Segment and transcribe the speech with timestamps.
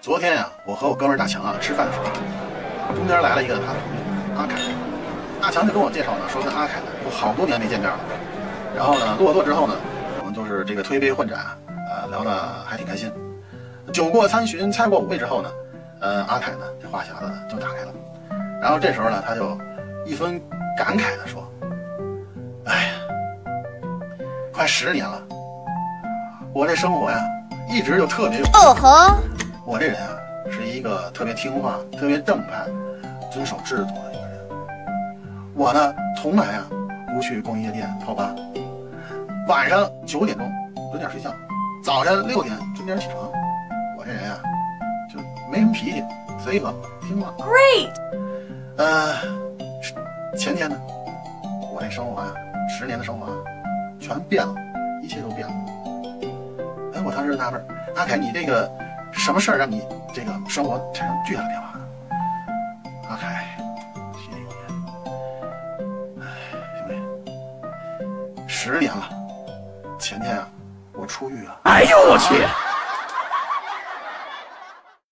[0.00, 2.04] 昨天呀、我和我哥们儿大强啊吃饭的时候，
[2.94, 4.58] 中间来了一个他的朋友阿凯，
[5.40, 7.98] 大强就跟我介绍呢，说跟阿凯呢有好多年没见面了。
[8.76, 9.74] 然后呢，落座之后呢，
[10.20, 11.56] 我们就是这个推杯换盏啊，
[11.90, 12.30] 呃，聊得
[12.66, 13.12] 还挺开心。
[13.92, 15.50] 酒过三巡，菜过五味之后呢，
[16.00, 17.94] 呃，阿凯呢这话匣子就打开了，
[18.60, 19.58] 然后这时候呢，他就
[20.04, 20.40] 一分
[20.76, 21.46] 感慨的说
[22.66, 22.90] ：“哎呀，
[24.52, 25.22] 快十年了，
[26.52, 27.18] 我这生活呀，
[27.68, 28.44] 一直就特别有。
[28.46, 29.16] 哦吼，
[29.64, 30.16] 我这人啊，
[30.50, 32.66] 是一个特别听话、特别正派、
[33.30, 34.48] 遵守制度的一个人。
[35.54, 36.66] 我呢，从来啊
[37.14, 38.34] 不去逛夜店、泡吧，
[39.48, 40.50] 晚上九点钟
[40.90, 41.32] 准点睡觉，
[41.82, 43.30] 早晨六点准点起床。
[43.96, 44.38] 我这人啊，
[45.12, 45.18] 就
[45.50, 46.04] 没什么脾气，
[46.42, 47.32] 随和听话。
[47.38, 47.90] great，
[48.76, 49.14] 呃，
[50.36, 50.76] 前天呢，
[51.72, 52.34] 我这生活啊，
[52.68, 53.32] 十年的生活啊，
[54.00, 54.54] 全变了，
[55.02, 55.54] 一切都变了。
[57.04, 57.62] 我当时纳闷，
[57.96, 58.70] 阿凯，你这个
[59.12, 61.84] 什么事儿让你这个生活产生巨大的变化呢？
[63.10, 63.44] 阿凯，
[64.14, 64.46] 谢谢你。
[66.22, 66.26] 哎，
[66.78, 69.08] 兄弟，十年了，
[69.98, 70.48] 前天啊，
[70.94, 71.60] 我出狱了。
[71.64, 72.42] 哎呦我去！